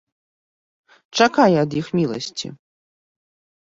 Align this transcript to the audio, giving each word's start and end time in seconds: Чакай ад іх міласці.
Чакай 1.21 1.53
ад 1.67 1.71
іх 1.85 1.95
міласці. 2.01 2.47